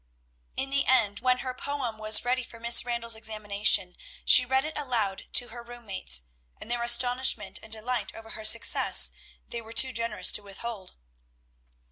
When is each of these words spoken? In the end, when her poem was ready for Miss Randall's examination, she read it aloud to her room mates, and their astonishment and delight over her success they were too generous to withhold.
In 0.55 0.71
the 0.71 0.87
end, 0.87 1.19
when 1.19 1.37
her 1.45 1.53
poem 1.53 1.99
was 1.99 2.25
ready 2.25 2.43
for 2.43 2.59
Miss 2.59 2.83
Randall's 2.83 3.15
examination, 3.15 3.95
she 4.25 4.47
read 4.47 4.65
it 4.65 4.75
aloud 4.75 5.25
to 5.33 5.49
her 5.49 5.61
room 5.61 5.85
mates, 5.85 6.23
and 6.59 6.71
their 6.71 6.81
astonishment 6.81 7.59
and 7.61 7.71
delight 7.71 8.11
over 8.15 8.31
her 8.31 8.43
success 8.43 9.11
they 9.47 9.61
were 9.61 9.73
too 9.73 9.93
generous 9.93 10.31
to 10.31 10.41
withhold. 10.41 10.95